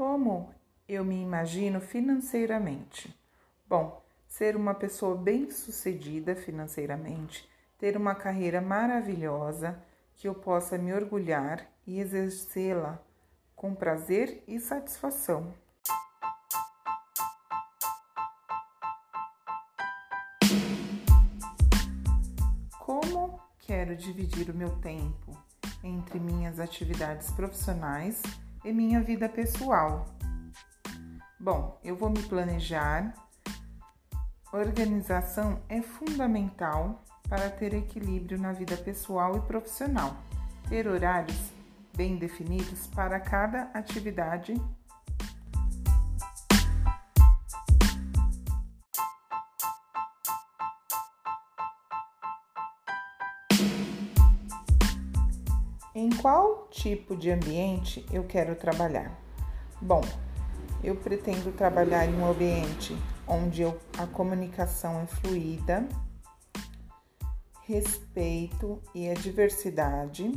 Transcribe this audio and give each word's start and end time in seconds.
Como 0.00 0.48
eu 0.88 1.04
me 1.04 1.20
imagino 1.20 1.78
financeiramente? 1.78 3.14
Bom, 3.68 4.02
ser 4.26 4.56
uma 4.56 4.72
pessoa 4.72 5.14
bem-sucedida 5.14 6.34
financeiramente, 6.34 7.46
ter 7.78 7.98
uma 7.98 8.14
carreira 8.14 8.62
maravilhosa 8.62 9.78
que 10.16 10.26
eu 10.26 10.34
possa 10.34 10.78
me 10.78 10.90
orgulhar 10.94 11.70
e 11.86 12.00
exercê-la 12.00 12.98
com 13.54 13.74
prazer 13.74 14.42
e 14.48 14.58
satisfação. 14.58 15.52
Como 22.78 23.38
quero 23.58 23.94
dividir 23.94 24.48
o 24.48 24.54
meu 24.54 24.70
tempo 24.76 25.36
entre 25.84 26.18
minhas 26.18 26.58
atividades 26.58 27.30
profissionais 27.32 28.22
e 28.64 28.72
minha 28.72 29.00
vida 29.00 29.28
pessoal? 29.28 30.06
Bom, 31.38 31.80
eu 31.82 31.96
vou 31.96 32.10
me 32.10 32.22
planejar. 32.22 33.14
Organização 34.52 35.60
é 35.68 35.80
fundamental 35.80 37.02
para 37.28 37.48
ter 37.48 37.72
equilíbrio 37.72 38.38
na 38.38 38.52
vida 38.52 38.76
pessoal 38.76 39.36
e 39.36 39.40
profissional. 39.40 40.16
Ter 40.68 40.86
horários 40.86 41.50
bem 41.96 42.16
definidos 42.16 42.86
para 42.88 43.18
cada 43.20 43.70
atividade 43.72 44.54
Em 56.00 56.08
qual 56.08 56.66
tipo 56.70 57.14
de 57.14 57.30
ambiente 57.30 58.06
eu 58.10 58.24
quero 58.24 58.56
trabalhar? 58.56 59.20
Bom, 59.82 60.00
eu 60.82 60.96
pretendo 60.96 61.52
trabalhar 61.52 62.06
em 62.06 62.14
um 62.14 62.24
ambiente 62.24 62.96
onde 63.28 63.60
eu, 63.60 63.78
a 63.98 64.06
comunicação 64.06 65.02
é 65.02 65.06
fluida, 65.06 65.86
respeito 67.66 68.80
e 68.94 69.10
a 69.10 69.12
diversidade, 69.12 70.32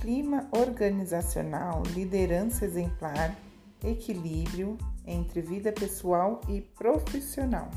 clima 0.00 0.48
organizacional, 0.52 1.82
liderança 1.92 2.64
exemplar, 2.64 3.36
equilíbrio 3.82 4.78
entre 5.04 5.40
vida 5.40 5.72
pessoal 5.72 6.40
e 6.48 6.60
profissional. 6.60 7.68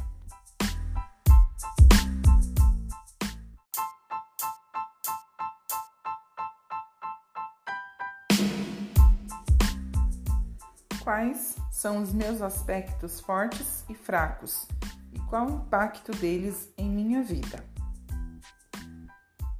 Quais 11.03 11.55
são 11.71 11.99
os 12.03 12.13
meus 12.13 12.43
aspectos 12.43 13.19
fortes 13.19 13.83
e 13.89 13.95
fracos 13.95 14.67
e 15.11 15.19
qual 15.21 15.47
o 15.47 15.55
impacto 15.55 16.11
deles 16.11 16.69
em 16.77 16.87
minha 16.87 17.23
vida? 17.23 17.65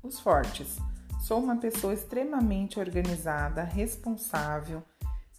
Os 0.03 0.19
fortes. 0.19 0.77
Sou 1.19 1.39
uma 1.39 1.57
pessoa 1.57 1.95
extremamente 1.95 2.79
organizada, 2.79 3.63
responsável, 3.63 4.83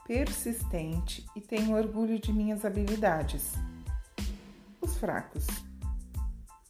persistente 0.05 1.25
e 1.37 1.41
tenho 1.41 1.77
orgulho 1.77 2.19
de 2.19 2.33
minhas 2.33 2.65
habilidades. 2.65 3.53
Os 4.81 4.97
fracos. 4.97 5.47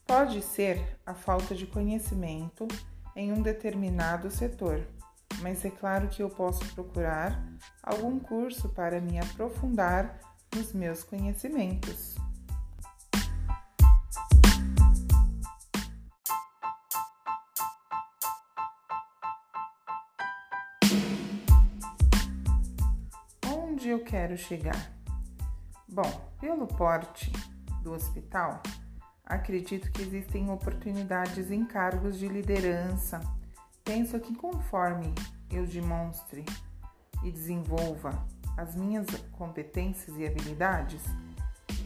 Pode 0.06 0.42
ser 0.42 0.98
a 1.06 1.14
falta 1.14 1.54
de 1.54 1.66
conhecimento 1.66 2.68
em 3.16 3.32
um 3.32 3.40
determinado 3.40 4.30
setor, 4.30 4.86
mas 5.42 5.64
é 5.64 5.70
claro 5.70 6.08
que 6.08 6.22
eu 6.22 6.30
posso 6.30 6.64
procurar 6.74 7.42
algum 7.82 8.18
curso 8.18 8.68
para 8.68 9.00
me 9.00 9.18
aprofundar 9.18 10.18
nos 10.54 10.72
meus 10.72 11.02
conhecimentos. 11.02 12.16
onde 23.82 23.88
eu 23.90 24.04
quero 24.04 24.36
chegar? 24.38 24.92
Bom, 25.88 26.08
pelo 26.40 26.68
porte 26.68 27.32
do 27.82 27.92
hospital, 27.92 28.62
acredito 29.24 29.90
que 29.90 30.02
existem 30.02 30.48
oportunidades 30.48 31.50
em 31.50 31.64
cargos 31.64 32.16
de 32.16 32.28
liderança. 32.28 33.20
Penso 33.82 34.20
que 34.20 34.36
conforme 34.36 35.12
eu 35.52 35.66
demonstre 35.66 36.44
e 37.22 37.30
desenvolva 37.30 38.26
as 38.56 38.74
minhas 38.74 39.06
competências 39.32 40.16
e 40.16 40.26
habilidades, 40.26 41.02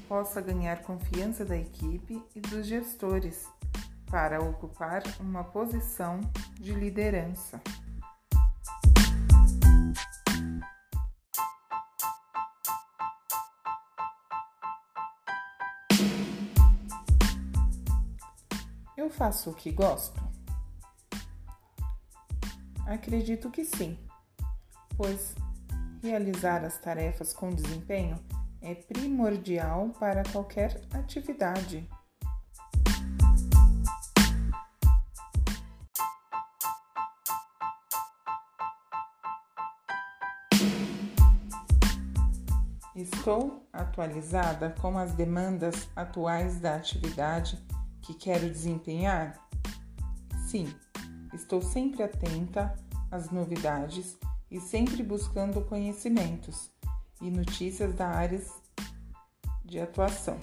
possa 0.09 0.41
ganhar 0.41 0.83
confiança 0.83 1.45
da 1.45 1.57
equipe 1.57 2.23
e 2.35 2.41
dos 2.41 2.67
gestores 2.67 3.47
para 4.11 4.41
ocupar 4.41 5.03
uma 5.21 5.45
posição 5.45 6.21
de 6.55 6.73
liderança. 6.73 7.61
Eu 18.97 19.11
faço 19.11 19.51
o 19.51 19.55
que 19.55 19.71
gosto? 19.71 20.26
Acredito 22.87 23.51
que 23.51 23.65
sim, 23.65 23.99
pois 24.97 25.35
realizar 26.01 26.65
as 26.65 26.79
tarefas 26.79 27.33
com 27.33 27.51
desempenho 27.51 28.17
é 28.63 28.77
primordial 28.77 29.89
para 29.99 30.23
qualquer 30.31 30.81
atividade. 30.93 31.89
Estou 42.95 43.69
atualizada 43.73 44.71
com 44.81 44.97
as 44.97 45.13
demandas 45.13 45.89
atuais 45.97 46.61
da 46.61 46.77
atividade 46.77 47.59
que 48.01 48.15
quero 48.15 48.49
desempenhar? 48.49 49.37
Sim, 50.47 50.73
estou 51.37 51.61
sempre 51.63 52.03
atenta 52.03 52.75
às 53.11 53.31
novidades 53.31 54.17
e 54.51 54.59
sempre 54.61 55.03
buscando 55.03 55.61
conhecimentos 55.61 56.71
e 57.21 57.31
notícias 57.31 57.95
da 57.95 58.09
área 58.09 58.43
de 59.65 59.79
atuação. 59.79 60.39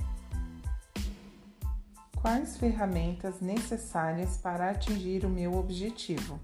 Quais 2.15 2.57
ferramentas 2.57 3.41
necessárias 3.41 4.37
para 4.37 4.69
atingir 4.69 5.25
o 5.25 5.29
meu 5.29 5.55
objetivo? 5.55 6.39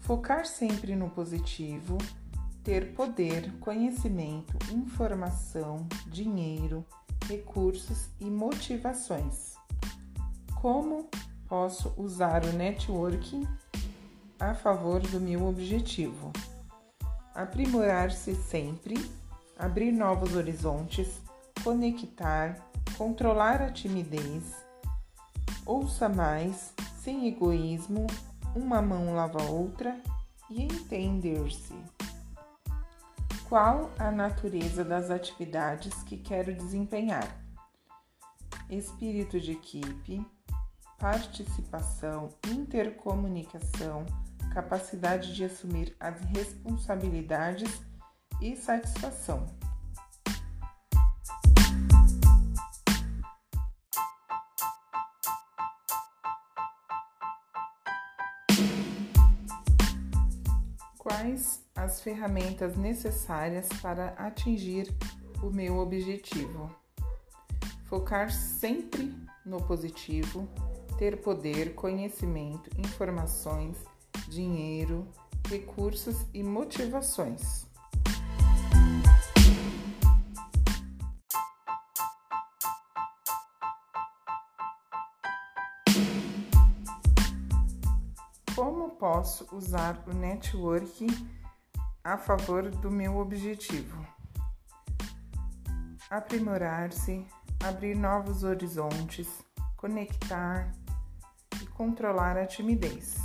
Focar 0.00 0.46
sempre 0.46 0.94
no 0.94 1.10
positivo, 1.10 1.98
ter 2.62 2.94
poder, 2.94 3.52
conhecimento, 3.58 4.56
informação, 4.72 5.88
dinheiro, 6.06 6.84
recursos 7.26 8.08
e 8.20 8.26
motivações. 8.26 9.54
Como 10.60 11.08
posso 11.48 11.92
usar 11.96 12.44
o 12.44 12.52
networking 12.52 13.46
a 14.38 14.54
favor 14.54 15.00
do 15.00 15.20
meu 15.20 15.46
objetivo? 15.46 16.32
Aprimorar-se 17.34 18.34
sempre, 18.34 18.94
abrir 19.58 19.92
novos 19.92 20.34
horizontes, 20.34 21.20
conectar, 21.62 22.56
controlar 22.96 23.60
a 23.62 23.70
timidez, 23.70 24.54
ouça 25.66 26.08
mais, 26.08 26.72
sem 27.02 27.26
egoísmo, 27.26 28.06
uma 28.54 28.80
mão 28.80 29.14
lava 29.14 29.42
a 29.42 29.50
outra 29.50 30.00
e 30.48 30.62
entender-se. 30.62 31.74
Qual 33.48 33.90
a 33.98 34.10
natureza 34.10 34.84
das 34.84 35.10
atividades 35.10 36.02
que 36.04 36.16
quero 36.16 36.54
desempenhar? 36.54 37.28
Espírito 38.70 39.38
de 39.38 39.52
equipe, 39.52 40.24
participação, 40.98 42.28
intercomunicação, 42.48 44.06
capacidade 44.52 45.34
de 45.34 45.44
assumir 45.44 45.96
as 45.98 46.20
responsabilidades 46.20 47.82
e 48.40 48.56
satisfação. 48.56 49.46
Quais 60.98 61.64
as 61.74 62.00
ferramentas 62.00 62.76
necessárias 62.76 63.68
para 63.82 64.08
atingir 64.10 64.94
o 65.42 65.50
meu 65.50 65.78
objetivo? 65.78 66.74
Focar 67.86 68.30
sempre 68.30 69.14
no 69.44 69.62
positivo, 69.62 70.48
ter 70.96 71.20
poder, 71.20 71.74
conhecimento, 71.74 72.70
informações, 72.78 73.76
dinheiro, 74.28 75.06
recursos 75.48 76.26
e 76.32 76.42
motivações. 76.42 77.66
Como 88.54 88.90
posso 88.90 89.46
usar 89.54 90.02
o 90.06 90.14
network 90.14 91.06
a 92.04 92.16
favor 92.16 92.70
do 92.70 92.90
meu 92.90 93.16
objetivo? 93.16 94.06
Aprimorar-se, 96.08 97.26
abrir 97.64 97.96
novos 97.96 98.44
horizontes, 98.44 99.44
conectar, 99.76 100.72
controlar 101.74 102.38
a 102.38 102.46
timidez. 102.46 103.16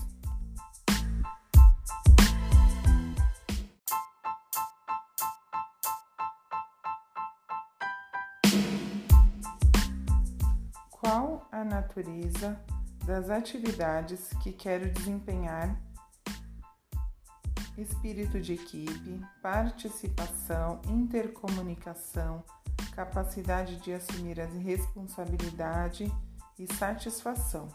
Qual 10.89 11.47
a 11.51 11.63
natureza 11.63 12.59
das 13.05 13.29
atividades 13.29 14.29
que 14.41 14.51
quero 14.51 14.91
desempenhar? 14.91 15.79
Espírito 17.77 18.41
de 18.41 18.53
equipe, 18.53 19.21
participação, 19.41 20.81
intercomunicação, 20.87 22.43
capacidade 22.93 23.77
de 23.77 23.93
assumir 23.93 24.41
a 24.41 24.45
responsabilidade 24.45 26.11
e 26.57 26.67
satisfação. 26.73 27.69